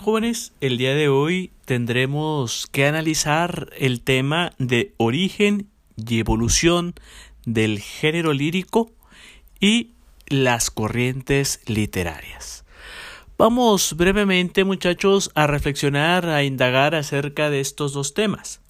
jóvenes, 0.00 0.52
el 0.60 0.78
día 0.78 0.94
de 0.94 1.08
hoy 1.08 1.52
tendremos 1.66 2.66
que 2.72 2.86
analizar 2.86 3.70
el 3.78 4.00
tema 4.00 4.52
de 4.58 4.94
origen 4.96 5.68
y 5.96 6.18
evolución 6.18 6.94
del 7.44 7.80
género 7.80 8.32
lírico 8.32 8.90
y 9.60 9.90
las 10.26 10.70
corrientes 10.70 11.60
literarias. 11.66 12.64
Vamos 13.36 13.94
brevemente 13.96 14.64
muchachos 14.64 15.30
a 15.34 15.46
reflexionar, 15.46 16.28
a 16.28 16.44
indagar 16.44 16.94
acerca 16.94 17.50
de 17.50 17.60
estos 17.60 17.92
dos 17.92 18.14
temas. 18.14 18.60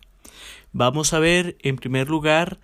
Vamos 0.72 1.12
a 1.12 1.20
ver 1.20 1.56
en 1.60 1.76
primer 1.76 2.08
lugar 2.08 2.58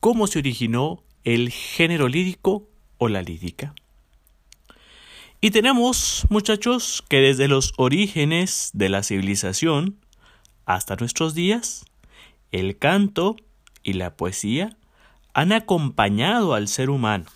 cómo 0.00 0.26
se 0.26 0.38
originó 0.38 1.02
el 1.24 1.50
género 1.50 2.08
lírico 2.08 2.68
o 2.98 3.08
la 3.08 3.22
lírica. 3.22 3.74
Y 5.44 5.50
tenemos, 5.50 6.24
muchachos, 6.30 7.04
que 7.06 7.18
desde 7.18 7.48
los 7.48 7.74
orígenes 7.76 8.70
de 8.72 8.88
la 8.88 9.02
civilización 9.02 9.98
hasta 10.64 10.96
nuestros 10.96 11.34
días, 11.34 11.84
el 12.50 12.78
canto 12.78 13.36
y 13.82 13.92
la 13.92 14.16
poesía 14.16 14.74
han 15.34 15.52
acompañado 15.52 16.54
al 16.54 16.66
ser 16.66 16.88
humano. 16.88 17.26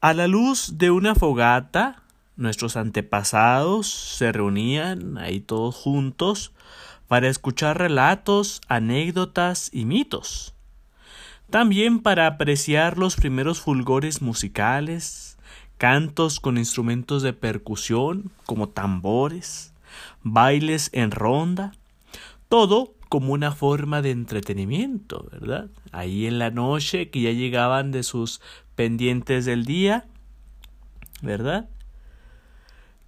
A 0.00 0.14
la 0.14 0.28
luz 0.28 0.78
de 0.78 0.92
una 0.92 1.16
fogata, 1.16 2.04
nuestros 2.36 2.76
antepasados 2.76 3.88
se 3.88 4.30
reunían 4.30 5.18
ahí 5.18 5.40
todos 5.40 5.74
juntos 5.74 6.52
para 7.08 7.26
escuchar 7.26 7.76
relatos, 7.76 8.60
anécdotas 8.68 9.68
y 9.72 9.84
mitos. 9.84 10.54
También 11.50 11.98
para 11.98 12.28
apreciar 12.28 12.98
los 12.98 13.16
primeros 13.16 13.60
fulgores 13.60 14.22
musicales, 14.22 15.36
cantos 15.78 16.40
con 16.40 16.58
instrumentos 16.58 17.22
de 17.22 17.32
percusión 17.32 18.30
como 18.44 18.68
tambores, 18.68 19.72
bailes 20.22 20.90
en 20.92 21.10
ronda, 21.10 21.72
todo 22.48 22.94
como 23.08 23.32
una 23.32 23.52
forma 23.52 24.02
de 24.02 24.10
entretenimiento, 24.10 25.28
¿verdad? 25.30 25.70
Ahí 25.92 26.26
en 26.26 26.38
la 26.38 26.50
noche 26.50 27.10
que 27.10 27.20
ya 27.20 27.32
llegaban 27.32 27.92
de 27.92 28.02
sus 28.02 28.40
pendientes 28.74 29.44
del 29.44 29.64
día, 29.64 30.06
¿verdad? 31.22 31.68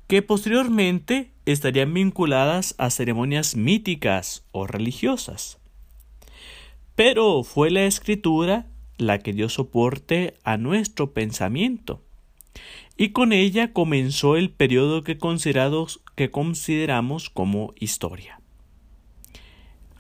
Que 0.07 0.23
posteriormente 0.23 1.33
estarían 1.47 1.93
vinculadas 1.93 2.75
a 2.79 2.91
ceremonias 2.91 3.57
míticas 3.57 4.45
o 4.53 4.67
religiosas. 4.67 5.59
Pero 6.95 7.43
fue 7.43 7.71
la 7.71 7.85
escritura 7.85 8.67
la 8.97 9.19
que 9.19 9.33
dio 9.33 9.49
soporte 9.49 10.35
a 10.43 10.57
nuestro 10.57 11.13
pensamiento 11.13 12.03
y 12.97 13.11
con 13.11 13.33
ella 13.33 13.73
comenzó 13.73 14.37
el 14.37 14.51
periodo 14.51 15.05
que, 15.05 15.19
que 16.17 16.31
consideramos 16.31 17.31
como 17.31 17.75
historia. 17.79 18.41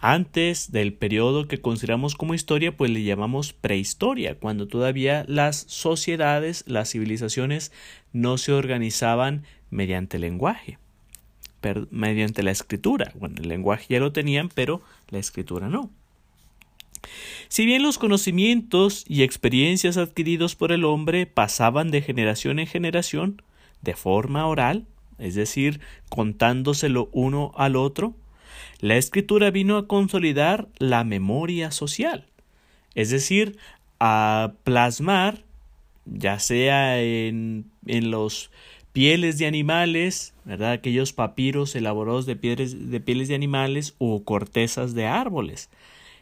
Antes 0.01 0.71
del 0.71 0.95
periodo 0.95 1.49
que 1.49 1.61
consideramos 1.61 2.15
como 2.15 2.35
historia, 2.35 2.77
pues 2.77 2.91
le 2.91 3.03
llamamos 3.03 3.53
prehistoria, 3.53 4.39
cuando 4.39 4.69
todavía 4.69 5.25
las 5.27 5.57
sociedades, 5.57 6.65
las 6.69 6.91
civilizaciones 6.91 7.73
no 8.13 8.39
se 8.39 8.53
organizaban 8.53 9.45
mediante 9.71 10.21
lenguaje, 10.21 10.79
mediante 11.91 12.45
la 12.45 12.53
escritura. 12.53 13.13
Bueno, 13.17 13.37
el 13.43 13.49
lenguaje 13.49 13.87
ya 13.89 14.01
lo 14.01 14.13
tenían, 14.13 14.49
pero 14.49 14.83
la 15.09 15.19
escritura 15.19 15.69
no. 15.69 15.91
Si 17.49 17.65
bien 17.67 17.83
los 17.83 17.99
conocimientos 17.99 19.05
y 19.09 19.23
experiencias 19.23 19.97
adquiridos 19.97 20.55
por 20.55 20.73
el 20.73 20.85
hombre 20.85 21.27
pasaban 21.27 21.91
de 21.91 22.03
generación 22.03 22.59
en 22.59 22.67
generación, 22.67 23.43
de 23.83 23.95
forma 23.95 24.47
oral, 24.47 24.87
es 25.19 25.35
decir, 25.35 25.81
contándoselo 26.09 27.09
uno 27.13 27.53
al 27.57 27.77
otro, 27.77 28.15
la 28.81 28.97
escritura 28.97 29.51
vino 29.51 29.77
a 29.77 29.87
consolidar 29.87 30.69
la 30.79 31.05
memoria 31.05 31.71
social, 31.71 32.27
es 32.95 33.11
decir, 33.11 33.57
a 34.01 34.53
plasmar, 34.65 35.45
ya 36.07 36.39
sea 36.39 37.01
en, 37.03 37.67
en 37.87 38.11
los 38.11 38.51
pieles 38.93 39.39
de 39.39 39.47
animales, 39.47 40.35
¿verdad? 40.45 40.73
aquellos 40.73 41.13
papiros 41.13 41.75
elaborados 41.75 42.27
de 42.27 42.35
de 42.35 43.01
pieles 43.01 43.29
de 43.29 43.35
animales 43.35 43.95
o 43.99 44.25
cortezas 44.25 44.95
de 44.95 45.07
árboles, 45.07 45.71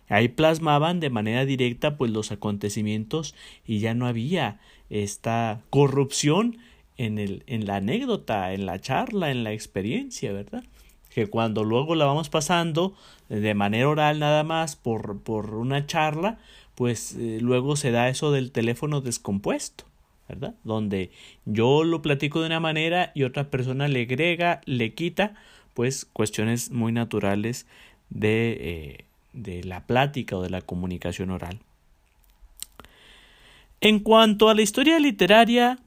Ahí 0.08 0.28
plasmaban 0.28 1.00
de 1.00 1.10
manera 1.10 1.44
directa 1.44 1.96
pues 1.96 2.10
los 2.10 2.32
acontecimientos 2.32 3.34
y 3.66 3.80
ya 3.80 3.94
no 3.94 4.06
había 4.06 4.60
esta 4.88 5.62
corrupción 5.70 6.58
en, 6.96 7.18
el, 7.18 7.42
en 7.46 7.66
la 7.66 7.76
anécdota, 7.76 8.52
en 8.52 8.66
la 8.66 8.80
charla, 8.80 9.30
en 9.30 9.44
la 9.44 9.52
experiencia, 9.52 10.32
¿verdad? 10.32 10.64
Que 11.10 11.26
cuando 11.26 11.64
luego 11.64 11.94
la 11.94 12.04
vamos 12.04 12.28
pasando 12.28 12.94
de 13.28 13.54
manera 13.54 13.88
oral 13.88 14.18
nada 14.18 14.44
más 14.44 14.76
por, 14.76 15.20
por 15.20 15.54
una 15.54 15.86
charla, 15.86 16.38
pues 16.74 17.16
eh, 17.18 17.38
luego 17.40 17.76
se 17.76 17.90
da 17.90 18.08
eso 18.08 18.30
del 18.30 18.52
teléfono 18.52 19.00
descompuesto, 19.00 19.84
¿verdad? 20.28 20.54
Donde 20.62 21.10
yo 21.44 21.84
lo 21.84 22.02
platico 22.02 22.40
de 22.40 22.46
una 22.46 22.60
manera 22.60 23.12
y 23.14 23.24
otra 23.24 23.50
persona 23.50 23.88
le 23.88 24.02
agrega, 24.02 24.60
le 24.66 24.94
quita, 24.94 25.34
pues 25.74 26.04
cuestiones 26.04 26.70
muy 26.70 26.92
naturales 26.92 27.66
de, 28.10 28.58
eh, 28.60 29.05
de 29.36 29.62
la 29.62 29.86
plática 29.86 30.36
o 30.36 30.42
de 30.42 30.50
la 30.50 30.62
comunicación 30.62 31.30
oral. 31.30 31.60
En 33.80 34.00
cuanto 34.00 34.48
a 34.48 34.54
la 34.54 34.62
historia 34.62 34.98
literaria, 34.98 35.78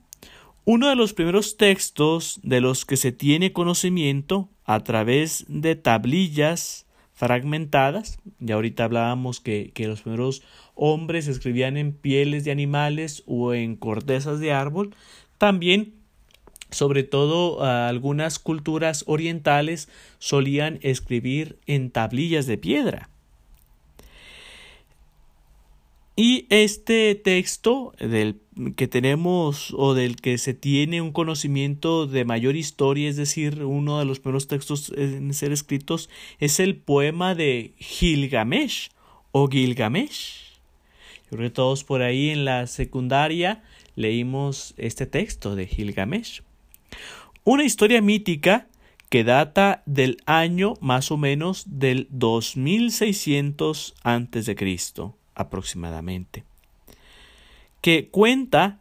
uno 0.63 0.87
de 0.87 0.95
los 0.95 1.13
primeros 1.13 1.57
textos 1.57 2.39
de 2.43 2.61
los 2.61 2.85
que 2.85 2.95
se 2.95 3.11
tiene 3.11 3.51
conocimiento 3.51 4.49
a 4.63 4.83
través 4.83 5.45
de 5.47 5.75
tablillas 5.75 6.85
fragmentadas, 7.13 8.19
ya 8.39 8.55
ahorita 8.55 8.85
hablábamos 8.85 9.41
que, 9.41 9.71
que 9.73 9.87
los 9.87 10.01
primeros 10.01 10.43
hombres 10.75 11.27
escribían 11.27 11.75
en 11.75 11.91
pieles 11.91 12.45
de 12.45 12.51
animales 12.51 13.23
o 13.25 13.53
en 13.53 13.75
cortezas 13.75 14.39
de 14.39 14.53
árbol, 14.53 14.95
también 15.37 15.95
sobre 16.71 17.03
todo 17.03 17.63
algunas 17.63 18.37
culturas 18.39 19.03
orientales 19.07 19.89
solían 20.19 20.79
escribir 20.81 21.57
en 21.65 21.89
tablillas 21.89 22.45
de 22.45 22.57
piedra. 22.57 23.09
Y 26.21 26.47
este 26.49 27.15
texto 27.15 27.93
del 27.97 28.41
que 28.75 28.89
tenemos 28.89 29.73
o 29.77 29.93
del 29.93 30.17
que 30.17 30.37
se 30.37 30.53
tiene 30.53 31.01
un 31.01 31.13
conocimiento 31.13 32.07
de 32.07 32.25
mayor 32.25 32.57
historia, 32.57 33.07
es 33.07 33.15
decir, 33.15 33.63
uno 33.63 33.99
de 33.99 34.03
los 34.03 34.19
primeros 34.19 34.49
textos 34.49 34.91
en 34.97 35.33
ser 35.33 35.53
escritos, 35.53 36.09
es 36.39 36.59
el 36.59 36.75
poema 36.75 37.35
de 37.35 37.71
Gilgamesh 37.77 38.89
o 39.31 39.47
Gilgamesh. 39.47 40.59
Yo 41.31 41.37
creo 41.37 41.49
que 41.51 41.55
todos 41.55 41.85
por 41.85 42.01
ahí 42.01 42.31
en 42.31 42.43
la 42.43 42.67
secundaria 42.67 43.63
leímos 43.95 44.73
este 44.75 45.05
texto 45.05 45.55
de 45.55 45.67
Gilgamesh. 45.67 46.41
Una 47.45 47.63
historia 47.63 48.01
mítica 48.01 48.67
que 49.07 49.23
data 49.23 49.83
del 49.85 50.17
año 50.25 50.73
más 50.81 51.11
o 51.11 51.17
menos 51.17 51.63
del 51.65 52.07
2600 52.11 53.95
antes 54.03 54.45
de 54.45 54.55
Cristo 54.57 55.15
aproximadamente, 55.39 56.43
que 57.81 58.09
cuenta 58.09 58.79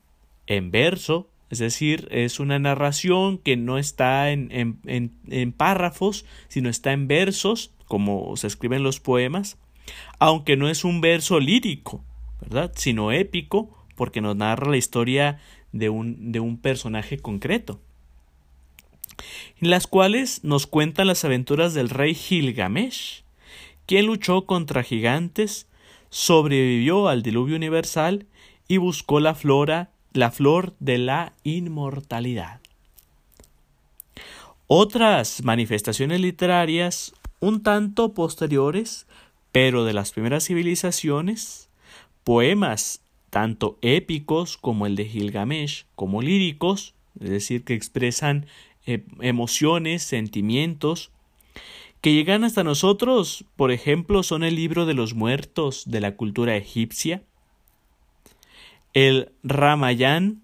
en 0.48 0.70
verso, 0.70 1.28
es 1.50 1.60
decir, 1.60 2.08
es 2.10 2.40
una 2.40 2.58
narración 2.58 3.38
que 3.38 3.56
no 3.56 3.78
está 3.78 4.30
en, 4.30 4.50
en, 4.50 5.12
en, 5.28 5.52
párrafos, 5.52 6.26
sino 6.48 6.68
está 6.68 6.92
en 6.92 7.06
versos, 7.06 7.70
como 7.86 8.36
se 8.36 8.48
escriben 8.48 8.82
los 8.82 8.98
poemas, 8.98 9.56
aunque 10.18 10.56
no 10.56 10.68
es 10.68 10.84
un 10.84 11.00
verso 11.00 11.38
lírico, 11.38 12.04
¿verdad? 12.40 12.72
Sino 12.74 13.12
épico, 13.12 13.70
porque 13.94 14.20
nos 14.20 14.36
narra 14.36 14.70
la 14.70 14.76
historia 14.76 15.38
de 15.72 15.88
un, 15.90 16.32
de 16.32 16.40
un 16.40 16.58
personaje 16.58 17.18
concreto, 17.18 17.80
en 19.60 19.70
las 19.70 19.86
cuales 19.86 20.42
nos 20.42 20.66
cuentan 20.66 21.06
las 21.06 21.24
aventuras 21.24 21.72
del 21.72 21.88
rey 21.88 22.14
Gilgamesh, 22.14 23.22
quien 23.86 24.06
luchó 24.06 24.44
contra 24.44 24.82
gigantes 24.82 25.67
sobrevivió 26.10 27.08
al 27.08 27.22
diluvio 27.22 27.56
universal 27.56 28.26
y 28.66 28.76
buscó 28.76 29.20
la 29.20 29.34
flora, 29.34 29.90
la 30.12 30.30
flor 30.30 30.74
de 30.80 30.98
la 30.98 31.32
inmortalidad. 31.44 32.60
Otras 34.66 35.42
manifestaciones 35.44 36.20
literarias 36.20 37.14
un 37.40 37.62
tanto 37.62 38.14
posteriores, 38.14 39.06
pero 39.52 39.84
de 39.84 39.92
las 39.92 40.12
primeras 40.12 40.46
civilizaciones, 40.46 41.68
poemas 42.24 43.00
tanto 43.30 43.78
épicos 43.82 44.56
como 44.56 44.86
el 44.86 44.96
de 44.96 45.06
Gilgamesh, 45.06 45.84
como 45.94 46.22
líricos, 46.22 46.94
es 47.20 47.30
decir, 47.30 47.64
que 47.64 47.74
expresan 47.74 48.46
eh, 48.86 49.04
emociones, 49.20 50.02
sentimientos, 50.02 51.10
que 52.00 52.12
llegan 52.12 52.44
hasta 52.44 52.62
nosotros, 52.62 53.44
por 53.56 53.72
ejemplo, 53.72 54.22
son 54.22 54.44
el 54.44 54.54
libro 54.54 54.86
de 54.86 54.94
los 54.94 55.14
muertos 55.14 55.84
de 55.86 56.00
la 56.00 56.14
cultura 56.14 56.56
egipcia, 56.56 57.22
el 58.94 59.32
Ramayán 59.42 60.42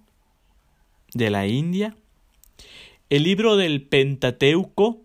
de 1.13 1.31
la 1.31 1.47
India, 1.47 1.97
el 3.09 3.23
libro 3.23 3.57
del 3.57 3.83
Pentateuco 3.83 5.01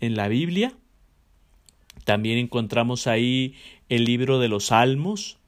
en 0.00 0.14
la 0.14 0.28
Biblia. 0.28 0.72
También 2.04 2.38
encontramos 2.38 3.06
ahí 3.06 3.54
el 3.88 4.04
libro 4.04 4.38
de 4.38 4.48
los 4.48 4.66
Salmos, 4.66 5.38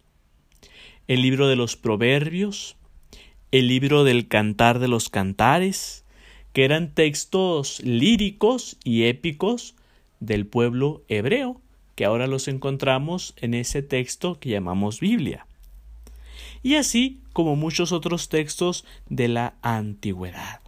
el 1.07 1.23
libro 1.23 1.49
de 1.49 1.57
los 1.57 1.77
Proverbios, 1.77 2.77
el 3.53 3.69
libro 3.69 4.03
del 4.03 4.27
Cantar 4.27 4.81
de 4.81 4.89
los 4.89 5.09
Cantares, 5.09 6.05
que 6.53 6.65
eran 6.65 6.95
textos 6.95 7.81
líricos 7.85 8.77
y 8.85 9.05
épicos 9.05 9.77
del 10.21 10.47
pueblo 10.47 11.03
hebreo, 11.09 11.61
que 11.95 12.05
ahora 12.05 12.27
los 12.27 12.49
encontramos 12.49 13.35
en 13.37 13.55
ese 13.55 13.83
texto 13.83 14.39
que 14.41 14.51
llamamos 14.51 15.01
Biblia. 15.01 15.47
Y 16.63 16.77
así 16.77 17.21
como 17.33 17.57
muchos 17.57 17.93
otros 17.93 18.29
textos 18.29 18.85
de 19.09 19.29
la 19.29 19.55
antigüedad. 19.63 20.61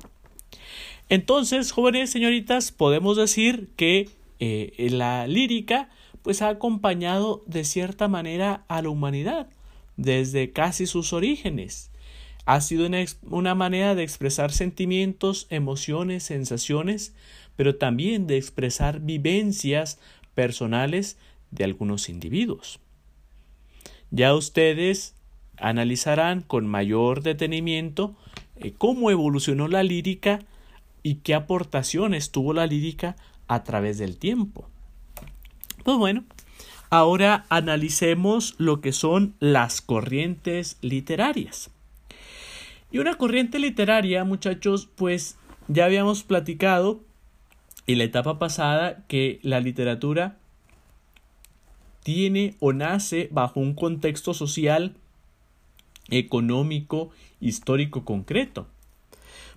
Entonces, 1.08 1.72
jóvenes 1.72 2.10
señoritas, 2.10 2.72
podemos 2.72 3.16
decir 3.16 3.70
que 3.76 4.10
eh, 4.40 4.88
la 4.90 5.26
lírica 5.26 5.88
pues 6.22 6.42
ha 6.42 6.48
acompañado 6.48 7.42
de 7.46 7.64
cierta 7.64 8.08
manera 8.08 8.64
a 8.68 8.82
la 8.82 8.88
humanidad 8.88 9.48
desde 9.96 10.50
casi 10.50 10.86
sus 10.86 11.12
orígenes. 11.12 11.90
Ha 12.46 12.60
sido 12.60 12.88
una, 13.28 13.54
manera 13.56 13.96
de 13.96 14.04
expresar 14.04 14.52
sentimientos, 14.52 15.48
emociones, 15.50 16.22
sensaciones, 16.22 17.12
pero 17.56 17.74
también 17.74 18.28
de 18.28 18.36
expresar 18.36 19.00
vivencias 19.00 19.98
personales 20.34 21.18
de 21.50 21.64
algunos 21.64 22.08
individuos. 22.08 22.78
Ya 24.12 24.32
ustedes 24.34 25.14
analizarán 25.56 26.40
con 26.40 26.68
mayor 26.68 27.22
detenimiento 27.22 28.14
eh, 28.56 28.72
cómo 28.78 29.10
evolucionó 29.10 29.66
la 29.66 29.82
lírica 29.82 30.38
y 31.02 31.16
qué 31.16 31.34
aportaciones 31.34 32.30
tuvo 32.30 32.52
la 32.52 32.66
lírica 32.66 33.16
a 33.48 33.64
través 33.64 33.98
del 33.98 34.18
tiempo. 34.18 34.68
Pues 35.82 35.98
bueno, 35.98 36.24
ahora 36.90 37.46
analicemos 37.48 38.54
lo 38.58 38.80
que 38.80 38.92
son 38.92 39.34
las 39.40 39.80
corrientes 39.80 40.78
literarias. 40.80 41.70
Y 42.96 42.98
una 42.98 43.16
corriente 43.16 43.58
literaria, 43.58 44.24
muchachos, 44.24 44.88
pues 44.96 45.36
ya 45.68 45.84
habíamos 45.84 46.22
platicado 46.22 47.02
en 47.86 47.98
la 47.98 48.04
etapa 48.04 48.38
pasada 48.38 49.04
que 49.06 49.38
la 49.42 49.60
literatura 49.60 50.38
tiene 52.02 52.54
o 52.58 52.72
nace 52.72 53.28
bajo 53.30 53.60
un 53.60 53.74
contexto 53.74 54.32
social, 54.32 54.94
económico, 56.08 57.10
histórico 57.38 58.06
concreto. 58.06 58.66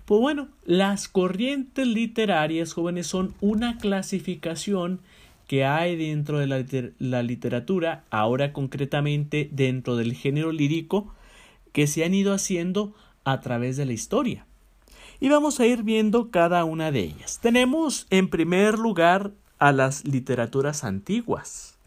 Pues 0.04 0.20
bueno, 0.20 0.48
las 0.66 1.08
corrientes 1.08 1.86
literarias 1.86 2.74
jóvenes 2.74 3.06
son 3.06 3.32
una 3.40 3.78
clasificación 3.78 5.00
que 5.46 5.64
hay 5.64 5.96
dentro 5.96 6.40
de 6.40 6.46
la, 6.46 6.62
la, 6.98 7.22
literatura, 7.22 8.04
ahora 8.10 8.52
concretamente 8.52 9.48
dentro 9.50 9.96
del 9.96 10.12
género 10.12 10.52
lírico, 10.52 11.14
que 11.72 11.86
se 11.86 12.04
han 12.04 12.12
ido 12.12 12.34
haciendo 12.34 12.92
a 13.24 13.40
través 13.40 13.76
de 13.76 13.86
la 13.86 13.92
historia. 13.92 14.46
Y 15.20 15.28
vamos 15.28 15.60
a 15.60 15.66
ir 15.66 15.82
viendo 15.82 16.30
cada 16.30 16.64
una 16.64 16.90
de 16.90 17.00
ellas. 17.00 17.38
Tenemos 17.40 18.06
en 18.10 18.30
primer 18.30 18.78
lugar 18.78 19.32
a 19.58 19.72
las 19.72 20.04
literaturas 20.06 20.84
antiguas. 20.84 21.78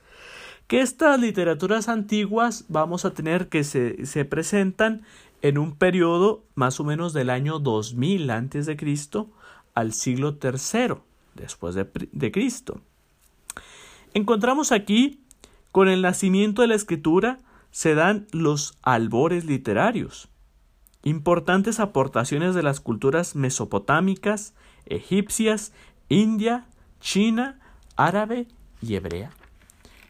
Que 0.67 0.81
estas 0.81 1.19
literaturas 1.19 1.89
antiguas 1.89 2.65
vamos 2.69 3.05
a 3.05 3.13
tener 3.13 3.49
que 3.49 3.63
se, 3.63 4.05
se 4.05 4.25
presentan 4.25 5.03
en 5.41 5.57
un 5.57 5.75
periodo 5.75 6.43
más 6.55 6.79
o 6.79 6.83
menos 6.83 7.13
del 7.13 7.29
año 7.29 7.59
2000 7.59 8.29
antes 8.29 8.65
de 8.65 8.77
Cristo 8.77 9.29
al 9.73 9.93
siglo 9.93 10.37
III 10.41 10.95
después 11.35 11.75
de, 11.75 11.87
de 12.11 12.31
Cristo. 12.31 12.81
Encontramos 14.13 14.71
aquí 14.71 15.19
con 15.71 15.89
el 15.89 16.03
nacimiento 16.03 16.61
de 16.61 16.67
la 16.67 16.75
escritura 16.75 17.39
se 17.71 17.95
dan 17.95 18.27
los 18.31 18.77
albores 18.83 19.45
literarios, 19.45 20.29
importantes 21.03 21.79
aportaciones 21.79 22.55
de 22.55 22.63
las 22.63 22.79
culturas 22.79 23.35
mesopotámicas, 23.35 24.53
egipcias, 24.85 25.73
india, 26.09 26.65
china, 26.99 27.59
árabe 27.95 28.47
y 28.81 28.95
hebrea. 28.95 29.31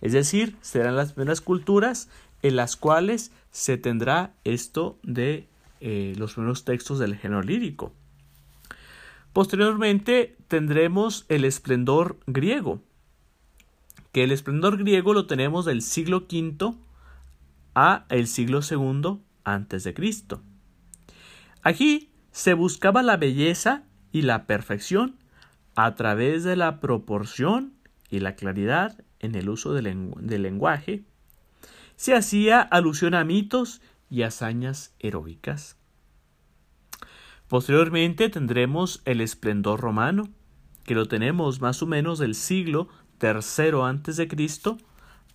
Es 0.02 0.14
decir, 0.14 0.56
serán 0.62 0.96
las 0.96 1.14
primeras 1.14 1.42
culturas 1.42 2.10
en 2.42 2.56
las 2.56 2.76
cuales 2.76 3.32
se 3.52 3.78
tendrá 3.78 4.34
esto 4.44 4.98
de 5.04 5.48
eh, 5.80 6.14
los 6.18 6.34
primeros 6.34 6.66
textos 6.66 7.00
del 7.00 7.16
género 7.16 7.42
lírico. 7.42 7.92
Posteriormente 9.32 10.38
tendremos 10.48 11.26
el 11.30 11.46
esplendor 11.46 12.20
griego, 12.28 12.82
que 14.12 14.24
el 14.24 14.32
esplendor 14.32 14.78
griego 14.78 15.14
lo 15.14 15.26
tenemos 15.26 15.66
del 15.66 15.82
siglo 15.82 16.28
V 16.32 16.76
a 17.74 18.06
el 18.10 18.28
siglo 18.28 18.60
II 18.62 19.20
antes 19.44 19.84
de 19.84 19.94
Cristo. 19.96 20.42
Aquí 21.64 22.12
se 22.32 22.54
buscaba 22.54 23.04
la 23.04 23.18
belleza 23.18 23.84
y 24.12 24.24
la 24.24 24.46
perfección 24.46 25.18
a 25.76 25.96
través 25.96 26.44
de 26.44 26.56
la 26.56 26.80
proporción 26.80 27.74
y 28.10 28.20
la 28.20 28.36
claridad 28.36 29.04
en 29.20 29.36
el 29.36 29.50
uso 29.50 29.74
del, 29.74 30.12
lenguaje, 30.44 31.06
se 31.96 32.14
hacía 32.16 32.62
alusión 32.62 33.14
a 33.14 33.24
mitos 33.24 33.82
y 34.10 34.24
hazañas 34.24 34.94
heroicas. 35.00 35.78
Posteriormente 37.48 38.30
tendremos 38.30 39.02
el 39.06 39.22
esplendor 39.22 39.80
romano, 39.80 40.30
que 40.84 40.96
lo 40.96 41.08
tenemos 41.08 41.62
más 41.62 41.82
o 41.82 41.88
menos 41.88 42.20
del 42.20 42.36
siglo 42.36 42.90
III 43.22 43.82
antes 43.84 44.18
de 44.18 44.28
Cristo 44.28 44.78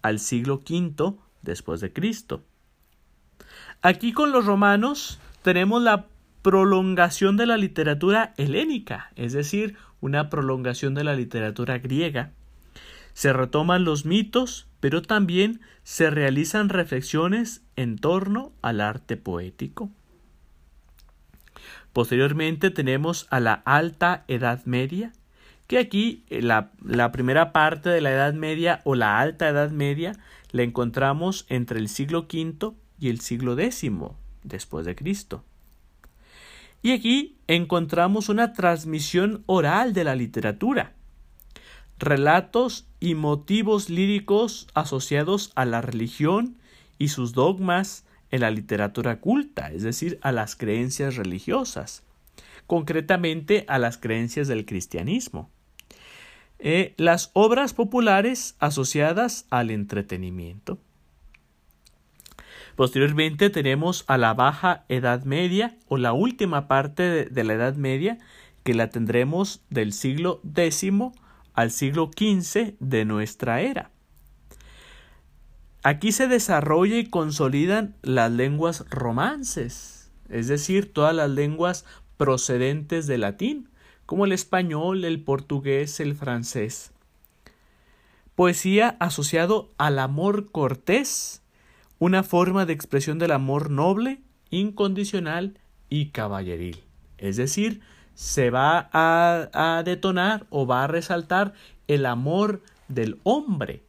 al 0.03 0.19
siglo 0.19 0.63
V 0.69 1.15
después 1.43 1.81
de 1.81 1.93
Cristo. 1.93 2.45
Aquí 3.81 4.13
con 4.13 4.31
los 4.31 4.45
romanos 4.45 5.19
tenemos 5.43 5.83
la 5.83 6.07
prolongación 6.43 7.37
de 7.37 7.47
la 7.47 7.57
literatura 7.57 8.35
helénica, 8.37 9.11
es 9.17 9.33
decir, 9.33 9.77
una 10.01 10.31
prolongación 10.31 10.95
de 10.95 11.05
la 11.05 11.15
literatura 11.15 11.79
griega, 11.79 12.33
se 13.13 13.33
retoman 13.33 13.85
los 13.85 14.05
mitos, 14.05 14.69
pero 14.79 15.03
también 15.03 15.61
se 15.83 16.09
realizan 16.09 16.69
reflexiones 16.69 17.63
en 17.75 17.99
torno 17.99 18.53
al 18.63 18.81
arte 18.81 19.17
poético. 19.17 19.91
Posteriormente 21.93 22.71
tenemos 22.71 23.27
a 23.31 23.41
la 23.41 23.55
Alta 23.65 24.25
Edad 24.29 24.65
Media, 24.67 25.13
que 25.67 25.79
aquí 25.79 26.25
eh, 26.31 26.43
la, 26.43 26.71
la, 26.85 27.11
primera 27.11 27.53
parte 27.53 27.89
de 27.89 28.01
la 28.01 28.13
Edad 28.13 28.35
Media 28.35 28.83
o 28.85 28.95
la 28.95 29.19
Alta 29.19 29.49
Edad 29.49 29.71
Media 29.71 30.13
la 30.53 30.63
encontramos 30.63 31.45
entre 31.49 31.81
el 31.81 31.89
siglo 31.89 32.29
V 32.33 32.73
y 33.01 33.09
el 33.09 33.21
siglo 33.21 33.59
X 33.59 33.91
después 34.45 34.87
de 34.87 34.95
Cristo. 34.95 35.45
Y 36.83 36.93
aquí 36.93 37.39
encontramos 37.47 38.29
una 38.29 38.53
transmisión 38.53 39.43
oral 39.47 39.93
de 39.93 40.05
la 40.05 40.15
literatura, 40.15 40.95
relatos 41.99 42.87
y 43.01 43.15
motivos 43.15 43.91
líricos 43.91 44.69
asociados 44.75 45.51
a 45.57 45.65
la 45.65 45.81
religión 45.81 46.57
y 46.99 47.09
sus 47.09 47.33
dogmas 47.33 48.05
en 48.31 48.43
la 48.43 48.51
literatura 48.51 49.21
culta, 49.21 49.73
es 49.73 49.83
decir, 49.83 50.19
a 50.23 50.33
las 50.33 50.55
creencias 50.55 51.17
religiosas, 51.17 52.03
concretamente 52.67 53.65
a 53.69 53.79
las 53.79 53.99
creencias 53.99 54.47
del 54.49 54.67
cristianismo. 54.67 55.51
Eh, 56.61 56.95
las 56.97 57.31
obras 57.35 57.73
populares 57.73 58.57
asociadas 58.59 59.47
al 59.51 59.71
entretenimiento. 59.71 60.79
Posteriormente 62.79 63.51
tenemos 63.51 64.05
a 64.07 64.19
la 64.19 64.35
Baja 64.35 64.85
Edad 64.89 65.25
Media 65.25 65.77
o 65.89 65.97
la 65.99 66.13
última 66.13 66.69
parte 66.69 67.25
de 67.25 67.43
la 67.43 67.55
Edad 67.55 67.75
Media 67.75 68.19
que 68.63 68.73
la 68.73 68.89
tendremos 68.89 69.63
del 69.69 69.93
siglo 69.93 70.41
X 70.55 70.85
al 71.55 71.73
siglo 71.73 72.09
XV 72.17 72.75
de 72.79 73.05
nuestra 73.05 73.63
era. 73.63 73.91
Aquí 75.83 76.13
se 76.13 76.29
desarrolla 76.29 76.99
y 76.99 77.11
consolidan 77.11 77.97
las 78.03 78.31
lenguas 78.31 78.85
romances, 78.91 80.13
es 80.29 80.47
decir, 80.47 80.93
todas 80.93 81.17
las 81.17 81.31
lenguas 81.31 81.85
procedentes 82.17 83.09
del 83.09 83.23
latín, 83.23 83.69
como 84.07 84.25
el 84.25 84.31
español, 84.31 85.05
el 85.05 85.21
portugués, 85.21 85.99
el 85.99 86.15
francés. 86.15 86.93
Poesía 88.37 88.97
asociado 89.01 89.73
al 89.79 89.99
amor 89.99 90.53
cortés, 90.53 91.43
una 91.99 92.23
forma 92.23 92.67
de 92.67 92.73
expresión 92.73 93.19
del 93.19 93.33
amor 93.33 93.71
noble, 93.71 94.21
incondicional 94.51 95.59
y 95.89 96.11
caballeril, 96.11 96.83
es 97.19 97.37
decir, 97.37 97.81
se 98.15 98.51
va 98.51 98.91
a, 98.93 99.83
detonar 99.85 100.47
o 100.51 100.67
va 100.67 100.85
a 100.85 100.87
resaltar 100.89 101.55
el 101.87 102.07
amor 102.07 102.63
del 102.89 103.21
hombre, 103.23 103.85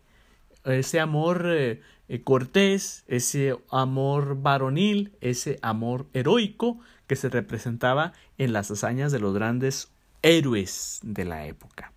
ese 0.65 0.99
amor 0.99 1.45
eh, 1.47 1.81
eh, 2.09 2.21
cortés, 2.21 3.03
ese 3.07 3.55
amor 3.71 4.41
varonil, 4.41 5.13
ese 5.21 5.57
amor 5.61 6.05
heroico 6.13 6.79
que 7.07 7.15
se 7.15 7.29
representaba 7.29 8.13
en 8.37 8.53
las 8.53 8.69
hazañas 8.69 9.11
de 9.11 9.19
los 9.19 9.33
grandes 9.33 9.91
héroes 10.21 10.99
de 11.01 11.25
la 11.25 11.45
época. 11.45 11.91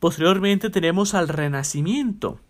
Posteriormente 0.00 0.70
tenemos 0.70 1.14
al 1.14 1.28
Renacimiento. 1.28 2.40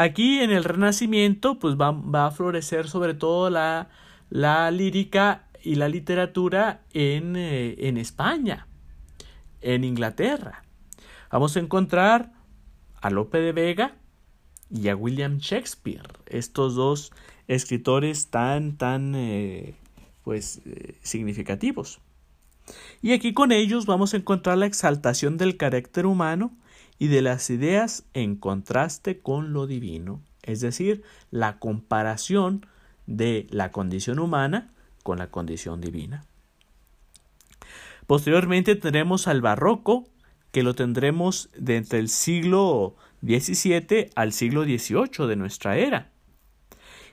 Aquí 0.00 0.40
en 0.40 0.50
el 0.50 0.64
Renacimiento 0.64 1.58
pues 1.58 1.76
va, 1.76 2.26
a 2.26 2.30
florecer 2.30 2.88
sobre 2.88 3.12
todo 3.12 3.50
la, 3.50 3.90
lírica 4.70 5.44
y 5.62 5.74
la 5.74 5.90
literatura 5.90 6.80
en, 6.94 7.36
eh, 7.36 7.74
en 7.80 7.98
España, 7.98 8.66
en 9.60 9.84
Inglaterra. 9.84 10.64
Vamos 11.30 11.54
a 11.54 11.60
encontrar 11.60 12.32
a 13.02 13.10
Lope 13.10 13.40
de 13.40 13.52
Vega 13.52 13.94
y 14.70 14.88
a 14.88 14.96
William 14.96 15.36
Shakespeare, 15.36 16.08
estos 16.24 16.76
dos 16.76 17.12
escritores 17.46 18.28
tan, 18.28 18.78
tan, 18.78 19.14
eh, 19.14 19.74
pues, 20.24 20.62
eh, 20.64 20.94
significativos. 21.02 22.00
Y 23.02 23.12
aquí 23.12 23.34
con 23.34 23.52
ellos 23.52 23.84
vamos 23.84 24.14
a 24.14 24.16
encontrar 24.16 24.56
la 24.56 24.64
exaltación 24.64 25.36
del 25.36 25.58
carácter 25.58 26.06
humano 26.06 26.56
y 27.00 27.08
de 27.08 27.22
las 27.22 27.48
ideas 27.48 28.04
en 28.12 28.36
contraste 28.36 29.18
con 29.18 29.54
lo 29.54 29.66
divino, 29.66 30.20
es 30.42 30.60
decir, 30.60 31.02
la 31.30 31.58
comparación 31.58 32.66
de 33.06 33.46
la 33.50 33.72
condición 33.72 34.18
humana 34.18 34.68
con 35.02 35.18
la 35.18 35.28
condición 35.30 35.80
divina. 35.80 36.26
Posteriormente 38.06 38.76
tendremos 38.76 39.28
al 39.28 39.40
barroco, 39.40 40.08
que 40.52 40.62
lo 40.62 40.74
tendremos 40.74 41.48
de 41.56 41.78
entre 41.78 42.00
el 42.00 42.10
siglo 42.10 42.96
XVII 43.22 44.10
al 44.14 44.34
siglo 44.34 44.64
XVIII 44.64 45.26
de 45.26 45.36
nuestra 45.36 45.78
era. 45.78 46.10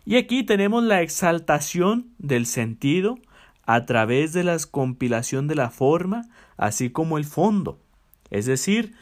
Y 0.06 0.18
aquí 0.18 0.44
tenemos 0.44 0.84
la 0.84 1.02
exaltación 1.02 2.12
del 2.18 2.46
sentido 2.46 3.20
a 3.66 3.86
través 3.86 4.34
de 4.34 4.44
la 4.44 4.58
compilación 4.70 5.48
de 5.48 5.56
la 5.56 5.70
forma, 5.70 6.28
así 6.58 6.90
como 6.90 7.18
el 7.18 7.26
fondo, 7.26 7.80
es 8.32 8.46
decir, 8.48 8.94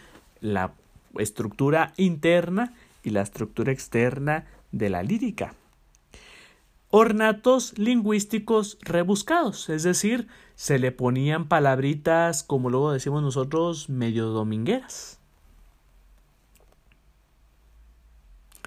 la 0.45 0.73
estructura 1.17 1.93
interna 1.97 2.73
y 3.03 3.09
la 3.09 3.21
estructura 3.21 3.71
externa 3.71 4.45
de 4.71 4.89
la 4.89 5.03
lírica. 5.03 5.53
Ornatos 6.89 7.77
lingüísticos 7.77 8.77
rebuscados, 8.81 9.69
es 9.69 9.83
decir, 9.83 10.27
se 10.55 10.79
le 10.79 10.91
ponían 10.91 11.47
palabritas, 11.47 12.43
como 12.43 12.69
luego 12.69 12.93
decimos 12.93 13.21
nosotros, 13.21 13.89
medio 13.89 14.27
domingueras. 14.27 15.19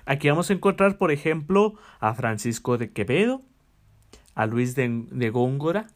Aquí 0.04 0.28
vamos 0.28 0.48
a 0.48 0.54
encontrar, 0.54 0.96
por 0.96 1.12
ejemplo, 1.12 1.74
a 2.00 2.14
Francisco 2.14 2.78
de 2.78 2.90
Quevedo, 2.92 3.42
a 4.34 4.46
Luis 4.46 4.74
de, 4.74 5.30
Góngora 5.30 5.88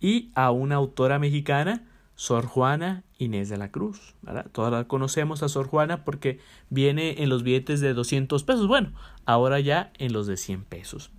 y 0.00 0.30
a 0.34 0.50
una 0.50 0.76
autora 0.76 1.18
mexicana, 1.18 1.82
Sor 2.16 2.46
Juana 2.46 3.04
Inés 3.18 3.48
de 3.48 3.56
la 3.56 3.70
Cruz. 3.70 4.14
Todas 4.52 4.72
la 4.72 4.84
conocemos 4.84 5.42
a 5.42 5.48
Sor 5.48 5.66
Juana 5.66 6.04
porque 6.04 6.38
viene 6.70 7.22
en 7.22 7.28
los 7.28 7.42
billetes 7.42 7.80
de 7.80 7.94
200 7.94 8.44
pesos. 8.44 8.68
Bueno, 8.68 8.92
ahora 9.26 9.60
ya 9.60 9.92
en 9.98 10.12
los 10.12 10.26
de 10.26 10.36
100 10.36 10.64
pesos. 10.64 11.10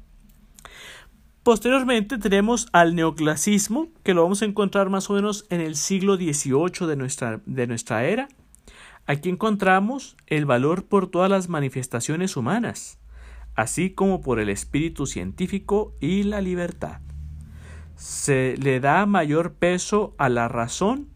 Posteriormente 1.44 2.18
tenemos 2.18 2.68
al 2.72 2.96
neoclasismo, 2.96 3.90
que 4.04 4.16
lo 4.16 4.24
vamos 4.24 4.42
a 4.42 4.46
encontrar 4.46 4.90
más 4.90 5.10
o 5.10 5.14
menos 5.14 5.46
en 5.52 5.62
el 5.62 5.76
siglo 5.76 6.16
XVIII 6.16 6.88
de 6.88 6.96
nuestra, 6.96 7.40
de 7.46 7.68
nuestra 7.68 8.04
era. 8.06 8.28
Aquí 9.06 9.30
encontramos 9.30 10.18
el 10.26 10.46
valor 10.46 10.86
por 10.86 11.12
todas 11.12 11.30
las 11.30 11.48
manifestaciones 11.48 12.36
humanas, 12.36 12.98
así 13.54 13.92
como 13.92 14.22
por 14.22 14.40
el 14.40 14.50
espíritu 14.50 15.06
científico 15.06 15.94
y 16.02 16.24
la 16.24 16.42
libertad. 16.42 17.02
Se 17.96 18.56
le 18.58 18.80
da 18.80 19.06
mayor 19.06 19.54
peso 19.54 20.16
a 20.18 20.30
la 20.30 20.48
razón 20.48 21.10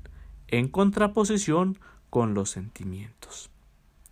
en 0.48 0.68
contraposición 0.68 1.78
con 2.10 2.34
los 2.34 2.50
sentimientos. 2.50 3.50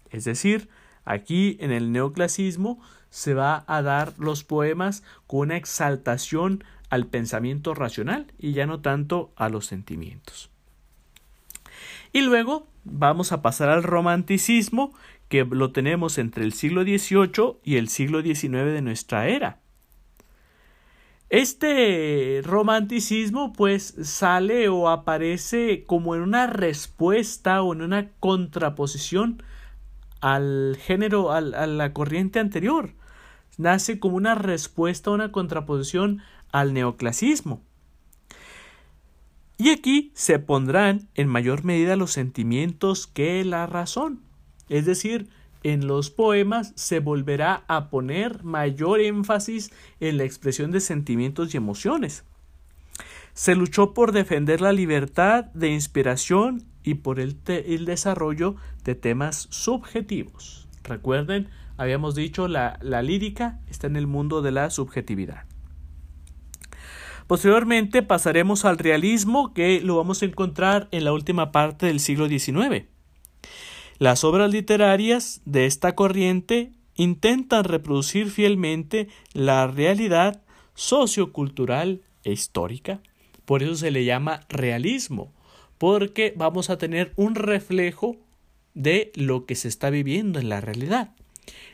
Es 0.10 0.26
decir, 0.26 0.70
aquí 1.06 1.58
en 1.60 1.72
el 1.72 1.92
neoclasismo 1.92 2.80
se 3.10 3.34
va 3.34 3.64
a 3.68 3.82
dar 3.82 4.14
los 4.18 4.44
poemas 4.44 5.04
con 5.26 5.42
una 5.42 5.58
exaltación 5.58 6.64
al 6.90 7.08
pensamiento 7.08 7.74
racional 7.74 8.32
y 8.38 8.54
ya 8.54 8.66
no 8.66 8.82
tanto 8.82 9.32
a 9.36 9.50
los 9.50 9.66
sentimientos. 9.66 10.50
Y 12.14 12.22
luego 12.22 12.68
vamos 12.84 13.32
a 13.32 13.42
pasar 13.42 13.70
al 13.70 13.84
romanticismo, 13.84 14.94
que 15.30 15.44
lo 15.44 15.72
tenemos 15.72 16.18
entre 16.18 16.46
el 16.46 16.54
siglo 16.54 16.84
XVIII 16.84 17.58
y 17.64 17.76
el 17.76 17.90
siglo 17.90 18.22
XIX 18.22 18.52
de 18.52 18.82
nuestra 18.82 19.28
era. 19.28 19.60
Este 21.30 22.42
romanticismo 22.44 23.52
pues 23.52 23.96
sale 24.04 24.70
o 24.70 24.88
aparece 24.88 25.84
como 25.86 26.16
en 26.16 26.22
una 26.22 26.48
respuesta 26.48 27.62
o 27.62 27.74
en 27.74 27.82
una 27.82 28.12
contraposición 28.20 29.44
al 30.22 30.78
género, 30.80 31.34
a 31.34 31.42
la 31.42 31.94
corriente 31.94 32.40
anterior. 32.40 32.94
Nace 33.58 34.00
como 34.00 34.16
una 34.16 34.36
respuesta, 34.36 35.12
una 35.12 35.32
contraposición 35.34 36.22
al 36.52 36.74
neoclasismo. 36.74 37.62
Y 39.58 39.72
aquí 39.72 40.12
se 40.14 40.40
pondrán 40.40 41.10
en 41.16 41.28
mayor 41.28 41.66
medida 41.66 41.96
los 41.98 42.12
sentimientos 42.12 43.08
que 43.08 43.44
la 43.44 43.66
razón. 43.66 44.22
Es 44.70 44.86
decir, 44.86 45.28
en 45.64 45.88
los 45.88 46.10
poemas 46.10 46.74
se 46.76 47.00
volverá 47.00 47.64
a 47.68 47.90
poner 47.90 48.44
mayor 48.44 49.00
énfasis 49.00 49.72
en 50.00 50.18
la 50.18 50.24
expresión 50.24 50.72
de 50.72 50.80
sentimientos 50.80 51.54
y 51.54 51.58
emociones. 51.58 52.24
Se 53.34 53.56
luchó 53.56 53.94
por 53.94 54.12
defender 54.12 54.62
la 54.62 54.72
libertad 54.72 55.46
de 55.54 55.70
inspiración 55.70 56.66
y 56.84 56.96
por 56.96 57.20
el, 57.20 57.44
desarrollo 57.44 58.56
de 58.84 58.96
temas 58.96 59.48
subjetivos. 59.52 60.68
Recuerden, 60.84 61.50
habíamos 61.76 62.16
dicho, 62.16 62.48
la, 62.48 62.80
la 62.82 63.02
lírica 63.02 63.60
está 63.70 63.88
en 63.88 63.96
el 63.96 64.08
mundo 64.08 64.42
de 64.42 64.52
la 64.52 64.70
subjetividad. 64.70 65.46
Posteriormente 67.28 68.04
pasaremos 68.04 68.64
al 68.64 68.78
realismo 68.78 69.54
que 69.54 69.82
lo 69.82 69.98
vamos 69.98 70.22
a 70.22 70.26
encontrar 70.26 70.88
en 70.92 71.04
la 71.04 71.12
última 71.12 71.52
parte 71.52 71.88
del 71.88 72.00
siglo 72.00 72.30
XIX. 72.30 72.86
Las 74.00 74.24
obras 74.24 74.52
literarias 74.52 75.42
de 75.46 75.66
esta 75.66 75.96
corriente 75.96 76.72
intentan 76.96 77.64
reproducir 77.64 78.30
fielmente 78.30 79.08
la 79.34 79.68
realidad 79.68 80.42
sociocultural 80.76 82.02
e 82.24 82.32
histórica. 82.32 83.02
Por 83.46 83.64
eso 83.64 83.76
se 83.76 83.92
le 83.92 84.06
llama 84.06 84.42
realismo, 84.50 85.34
porque 85.78 86.34
vamos 86.36 86.70
a 86.70 86.78
tener 86.78 87.14
un 87.16 87.36
reflejo 87.36 88.18
de 88.74 89.12
lo 89.16 89.46
que 89.46 89.56
se 89.56 89.68
está 89.68 89.90
viviendo 89.90 90.40
en 90.40 90.50
la 90.50 90.62
realidad 90.62 91.12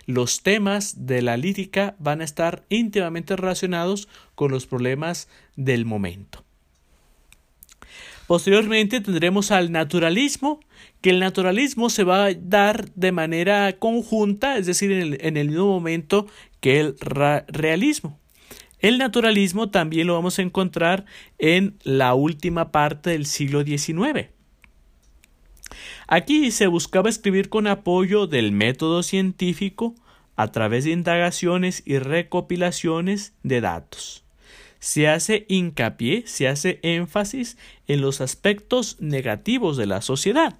los 0.05 0.43
temas 0.43 1.05
de 1.05 1.21
la 1.21 1.37
lírica 1.37 1.95
van 1.99 2.21
a 2.21 2.25
estar 2.25 2.65
íntimamente 2.69 3.35
relacionados 3.35 4.07
con 4.35 4.51
los 4.51 4.65
problemas 4.65 5.29
del 5.55 5.85
momento. 5.85 6.42
Posteriormente 8.27 9.01
tendremos 9.01 9.51
al 9.51 9.71
naturalismo, 9.71 10.61
que 11.01 11.09
el 11.09 11.19
naturalismo 11.19 11.89
se 11.89 12.03
va 12.03 12.25
a 12.25 12.33
dar 12.33 12.89
de 12.95 13.11
manera 13.11 13.77
conjunta, 13.77 14.57
es 14.57 14.65
decir, 14.65 14.91
en 14.91 15.37
el, 15.37 15.49
mismo 15.49 15.67
momento 15.67 16.27
que 16.61 16.79
el 16.79 16.95
realismo. 17.47 18.19
El 18.79 18.97
naturalismo 18.97 19.69
también 19.69 20.07
lo 20.07 20.13
vamos 20.13 20.39
a 20.39 20.41
encontrar 20.41 21.05
en 21.37 21.77
la 21.83 22.13
última 22.13 22.71
parte 22.71 23.11
del 23.11 23.25
siglo 23.25 23.63
XIX. 23.63 24.29
Aquí 26.07 26.51
se 26.51 26.67
buscaba 26.67 27.09
escribir 27.09 27.49
con 27.49 27.67
apoyo 27.67 28.27
del 28.27 28.51
método 28.51 29.03
científico 29.03 29.95
a 30.35 30.51
través 30.51 30.85
de 30.85 30.91
indagaciones 30.91 31.83
y 31.85 31.97
recopilaciones 31.97 33.33
de 33.43 33.61
datos. 33.61 34.22
Se 34.83 35.07
hace 35.07 35.45
hincapié, 35.47 36.27
se 36.27 36.49
hace 36.49 36.81
énfasis 36.83 37.55
en 37.87 38.01
los 38.01 38.19
aspectos 38.19 38.97
negativos 38.99 39.77
de 39.77 39.85
la 39.85 40.01
sociedad. 40.01 40.57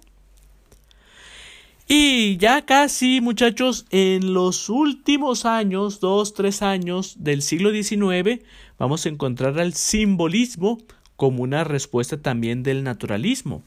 Y 1.88 2.38
ya 2.38 2.64
casi, 2.64 3.20
muchachos, 3.20 3.84
en 3.90 4.32
los 4.32 4.70
últimos 4.70 5.44
años, 5.44 6.00
dos, 6.00 6.32
tres 6.32 6.62
años 6.62 7.16
del 7.18 7.42
siglo 7.42 7.70
XIX, 7.70 8.40
vamos 8.78 9.04
a 9.04 9.10
encontrar 9.10 9.60
al 9.60 9.74
simbolismo 9.74 10.78
como 11.16 11.42
una 11.42 11.62
respuesta 11.62 12.16
también 12.16 12.62
del 12.62 12.82
naturalismo. 12.82 13.62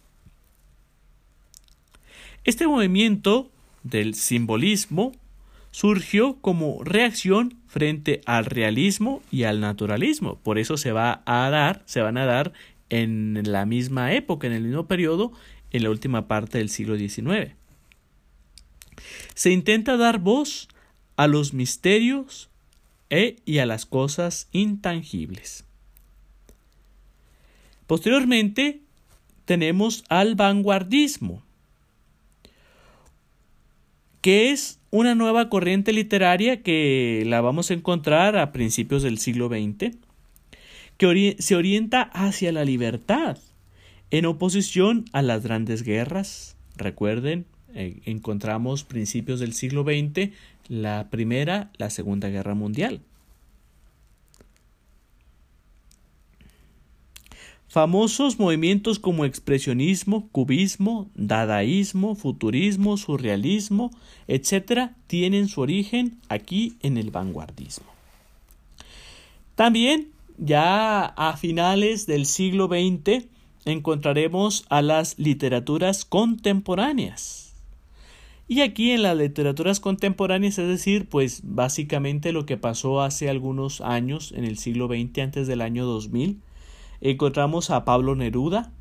Este 2.45 2.65
movimiento 2.65 3.51
del 3.83 4.15
simbolismo 4.15 5.11
surgió 5.71 6.37
como 6.41 6.83
reacción 6.83 7.59
frente 7.67 8.21
al 8.25 8.45
realismo 8.45 9.21
y 9.31 9.43
al 9.43 9.59
naturalismo. 9.59 10.39
Por 10.39 10.57
eso 10.57 10.77
se 10.77 10.91
va 10.91 11.21
a 11.25 11.49
dar, 11.49 11.83
se 11.85 12.01
van 12.01 12.17
a 12.17 12.25
dar 12.25 12.53
en 12.89 13.41
la 13.43 13.65
misma 13.65 14.13
época, 14.13 14.47
en 14.47 14.53
el 14.53 14.63
mismo 14.63 14.87
periodo, 14.87 15.33
en 15.71 15.83
la 15.83 15.89
última 15.89 16.27
parte 16.27 16.57
del 16.57 16.69
siglo 16.69 16.97
XIX. 16.97 17.53
Se 19.35 19.51
intenta 19.51 19.97
dar 19.97 20.19
voz 20.19 20.67
a 21.15 21.27
los 21.27 21.53
misterios 21.53 22.49
e, 23.09 23.37
y 23.45 23.59
a 23.59 23.65
las 23.65 23.85
cosas 23.85 24.47
intangibles. 24.51 25.65
Posteriormente 27.85 28.81
tenemos 29.45 30.03
al 30.09 30.35
vanguardismo, 30.35 31.43
que 34.27 34.51
es 34.51 34.81
una 34.91 35.15
nueva 35.15 35.47
corriente 35.47 35.93
literaria 35.93 36.61
que 36.61 37.23
la 37.25 37.39
vamos 37.39 37.71
a 37.71 37.75
encontrar 37.75 38.37
a 38.37 38.51
principios 38.51 39.01
del 39.01 39.19
siglo 39.19 39.47
XX, 39.47 39.95
que 40.97 41.37
se 41.39 41.55
orienta 41.55 42.01
hacia 42.01 42.51
la 42.51 42.65
libertad, 42.65 43.37
en 44.11 44.25
oposición 44.25 45.05
a 45.13 45.21
las 45.21 45.43
grandes 45.43 45.81
guerras. 45.81 46.57
Recuerden, 46.75 47.45
eh, 47.73 48.01
encontramos 48.03 48.83
principios 48.83 49.39
del 49.39 49.53
siglo 49.53 49.83
XX, 49.83 50.31
la 50.67 51.07
Primera, 51.09 51.71
la 51.77 51.89
Segunda 51.89 52.27
Guerra 52.27 52.53
Mundial. 52.53 52.99
Famosos 57.69 58.39
movimientos 58.39 58.97
como 58.97 59.25
expresionismo, 59.25 60.29
cubismo, 60.31 61.09
dadaísmo, 61.15 62.15
futurismo, 62.15 62.95
surrealismo, 62.95 63.91
etc., 64.27 64.91
tienen 65.07 65.49
su 65.49 65.61
origen 65.61 66.17
aquí 66.29 66.77
en 66.81 66.97
el 66.97 67.11
vanguardismo. 67.11 67.87
También, 69.55 70.11
ya 70.37 71.03
a 71.05 71.35
finales 71.35 72.05
del 72.07 72.25
siglo 72.25 72.67
XX, 72.67 73.25
encontraremos 73.65 74.65
a 74.69 74.81
las 74.81 75.19
literaturas 75.19 76.05
contemporáneas. 76.05 77.53
Y 78.47 78.61
aquí 78.61 78.91
en 78.91 79.03
las 79.03 79.17
literaturas 79.17 79.81
contemporáneas, 79.81 80.57
es 80.57 80.69
decir, 80.69 81.09
pues 81.09 81.41
básicamente 81.43 82.31
lo 82.31 82.45
que 82.45 82.55
pasó 82.55 83.01
hace 83.01 83.29
algunos 83.29 83.81
años, 83.81 84.31
en 84.31 84.45
el 84.45 84.57
siglo 84.57 84.87
XX, 84.87 85.19
antes 85.19 85.47
del 85.47 85.59
año 85.59 85.85
2000, 85.85 86.39
encontramos 87.01 87.69
a 87.69 87.85
Pablo 87.85 88.15
Neruda, 88.15 88.71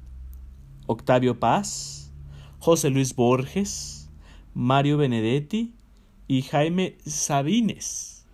Octavio 0.87 1.39
Paz, 1.39 2.13
José 2.59 2.91
Luis 2.91 3.15
Borges, 3.15 4.11
Mario 4.55 4.97
Benedetti 4.97 5.75
y 6.29 6.43
Jaime 6.43 6.97
Sabines, 7.05 8.27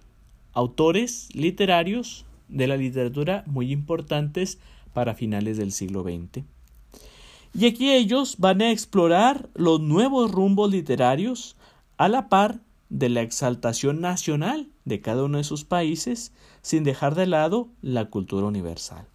autores 0.53 1.29
literarios 1.35 2.25
de 2.49 2.67
la 2.67 2.77
literatura 2.77 3.45
muy 3.47 3.73
importantes 3.73 4.59
para 4.93 5.15
finales 5.15 5.57
del 5.57 5.73
siglo 5.73 6.03
XX. 6.03 6.45
Y 7.55 7.67
aquí 7.67 7.91
ellos 7.91 8.37
van 8.39 8.63
a 8.63 8.71
explorar 8.71 9.51
los 9.55 9.81
nuevos 9.81 10.31
rumbos 10.31 10.71
literarios 10.71 11.57
a 11.99 12.09
la 12.09 12.29
par 12.29 12.61
de 12.89 13.09
la 13.09 13.23
exaltación 13.23 14.01
nacional 14.01 14.69
de 14.85 15.01
cada 15.01 15.25
uno 15.25 15.39
de 15.39 15.45
sus 15.45 15.65
países, 15.65 16.33
sin 16.63 16.85
dejar 16.85 17.15
de 17.15 17.27
lado 17.27 17.69
la 17.81 18.07
cultura 18.07 18.47
universal. 18.47 19.07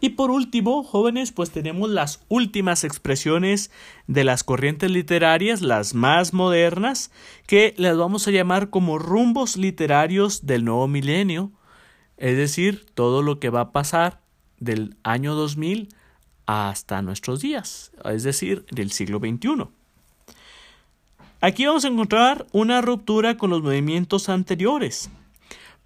Y 0.00 0.10
por 0.10 0.30
último, 0.30 0.82
jóvenes, 0.82 1.30
pues 1.30 1.50
tenemos 1.50 1.90
las 1.90 2.24
últimas 2.28 2.84
expresiones 2.84 3.70
de 4.06 4.24
las 4.24 4.42
corrientes 4.44 4.90
literarias, 4.90 5.60
las 5.60 5.94
más 5.94 6.32
modernas, 6.32 7.10
que 7.46 7.74
las 7.76 7.98
vamos 7.98 8.26
a 8.26 8.30
llamar 8.30 8.70
como 8.70 8.98
rumbos 8.98 9.58
literarios 9.58 10.46
del 10.46 10.64
nuevo 10.64 10.88
milenio, 10.88 11.52
es 12.16 12.36
decir, 12.36 12.86
todo 12.94 13.20
lo 13.20 13.38
que 13.38 13.50
va 13.50 13.60
a 13.60 13.72
pasar 13.72 14.20
del 14.58 14.96
año 15.02 15.34
2000 15.34 15.88
hasta 16.46 17.02
nuestros 17.02 17.40
días, 17.40 17.92
es 18.04 18.22
decir, 18.22 18.64
del 18.70 18.92
siglo 18.92 19.18
XXI. 19.18 19.68
Aquí 21.42 21.66
vamos 21.66 21.84
a 21.84 21.88
encontrar 21.88 22.46
una 22.52 22.80
ruptura 22.80 23.36
con 23.36 23.50
los 23.50 23.62
movimientos 23.62 24.30
anteriores. 24.30 25.10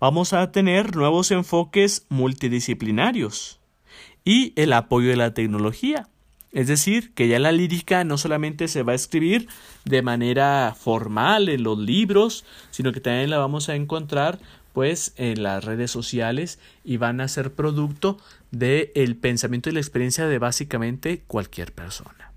Vamos 0.00 0.32
a 0.32 0.52
tener 0.52 0.94
nuevos 0.94 1.30
enfoques 1.30 2.06
multidisciplinarios 2.08 3.60
y 4.24 4.52
el 4.56 4.72
apoyo 4.72 5.10
de 5.10 5.16
la 5.16 5.34
tecnología. 5.34 6.08
Es 6.54 6.68
decir, 6.68 7.12
que 7.14 7.26
ya 7.26 7.40
la 7.40 7.50
lírica 7.50 8.04
no 8.04 8.16
solamente 8.16 8.68
se 8.68 8.84
va 8.84 8.92
a 8.92 8.94
escribir 8.94 9.48
de 9.84 10.02
manera 10.02 10.74
formal 10.78 11.48
en 11.48 11.64
los 11.64 11.78
libros, 11.78 12.44
sino 12.70 12.92
que 12.92 13.00
también 13.00 13.30
la 13.30 13.38
vamos 13.38 13.68
a 13.68 13.74
encontrar 13.74 14.38
pues 14.72 15.14
en 15.16 15.42
las 15.42 15.64
redes 15.64 15.90
sociales 15.90 16.60
y 16.84 16.96
van 16.96 17.20
a 17.20 17.28
ser 17.28 17.52
producto 17.52 18.18
del 18.52 18.90
el 18.94 19.16
pensamiento 19.16 19.68
y 19.68 19.72
la 19.72 19.80
experiencia 19.80 20.26
de 20.26 20.38
básicamente 20.38 21.22
cualquier 21.26 21.72
persona. 21.72 22.32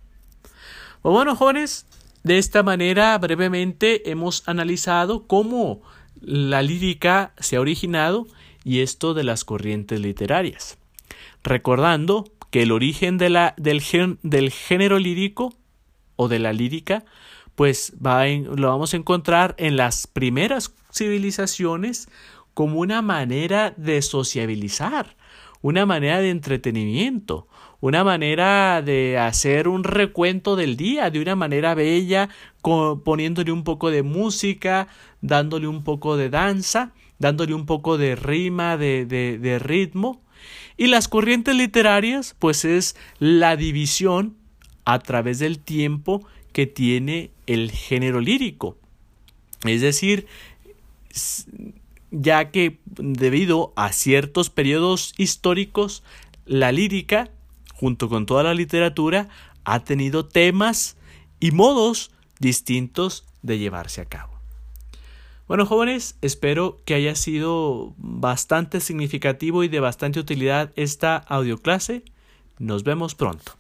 Pues 1.04 1.13
bueno, 1.13 1.36
jóvenes, 1.36 1.86
de 2.23 2.39
esta 2.39 2.63
manera 2.63 3.17
brevemente 3.19 4.10
hemos 4.10 4.47
analizado 4.47 5.28
cómo 5.28 5.82
la 6.21 6.63
lírica 6.63 7.34
se 7.39 7.56
ha 7.56 7.62
originado 7.62 8.28
y 8.63 8.80
esto 8.82 9.13
de 9.13 9.23
las 9.23 9.43
corrientes 9.43 10.00
literarias 10.00 10.78
recordando 11.43 12.25
que 12.51 12.63
el 12.63 12.71
origen 12.71 13.17
de 13.17 13.30
la, 13.30 13.53
del, 13.58 13.82
del 14.23 14.51
género 14.51 14.99
lírico 14.99 15.53
o 16.15 16.27
de 16.27 16.39
la 16.39 16.53
lírica 16.53 17.06
pues 17.58 17.93
va 18.06 18.27
lo 18.27 18.69
vamos 18.69 18.93
a 18.93 18.97
encontrar 18.97 19.56
en 19.58 19.77
las 19.77 20.06
primeras 20.06 20.75
civilizaciones 20.93 22.08
como 22.53 22.80
una 22.80 23.01
manera 23.01 23.73
de 23.77 24.01
sociabilizar, 24.03 25.15
una 25.62 25.88
manera 25.88 26.19
de 26.19 26.30
entretenimiento, 26.30 27.47
una 27.80 28.03
manera 28.03 28.84
de 28.84 29.17
hacer 29.17 29.67
un 29.67 29.84
recuento 29.84 30.56
del 30.56 30.77
día 30.77 31.10
de 31.10 31.19
una 31.19 31.36
manera 31.36 31.73
bella, 31.73 32.30
poniéndole 32.62 33.51
un 33.51 33.63
poco 33.63 33.89
de 33.89 34.03
música, 34.03 34.88
dándole 35.21 35.67
un 35.67 35.84
poco 35.84 36.15
de 36.15 36.30
danza, 36.30 36.93
dándole 37.17 37.56
un 37.56 37.65
poco 37.65 37.97
de 37.97 38.15
rima, 38.15 38.77
de, 38.77 39.08
de, 39.08 39.39
de 39.39 39.58
ritmo, 39.58 40.21
y 40.77 40.87
las 40.87 41.07
corrientes 41.07 41.55
literarias, 41.55 42.35
pues 42.37 42.63
es 42.63 42.95
la 43.19 43.55
división 43.55 44.35
a 44.85 44.99
través 44.99 45.39
del 45.39 45.59
tiempo 45.59 46.25
que 46.53 46.67
tiene 46.67 47.31
el 47.47 47.71
género 47.71 48.21
lírico. 48.21 48.77
Es 49.65 49.81
decir, 49.81 50.27
ya 52.11 52.51
que 52.51 52.79
debido 52.85 53.73
a 53.75 53.91
ciertos 53.91 54.49
periodos 54.49 55.13
históricos, 55.17 56.03
la 56.45 56.71
lírica, 56.71 57.31
junto 57.73 58.07
con 58.07 58.25
toda 58.25 58.43
la 58.43 58.53
literatura, 58.53 59.27
ha 59.65 59.83
tenido 59.83 60.25
temas 60.25 60.95
y 61.39 61.51
modos 61.51 62.11
distintos 62.39 63.25
de 63.41 63.57
llevarse 63.59 64.01
a 64.01 64.05
cabo. 64.05 64.37
Bueno, 65.47 65.65
jóvenes, 65.65 66.17
espero 66.21 66.81
que 66.83 66.93
haya 66.93 67.15
sido 67.15 67.93
bastante 67.97 68.81
significativo 68.81 69.63
y 69.63 69.69
de 69.69 69.79
bastante 69.79 70.19
utilidad 70.19 70.73
esta 70.75 71.15
audioclase. 71.15 72.03
Nos 72.60 72.83
vemos 72.83 73.15
pronto. 73.15 73.57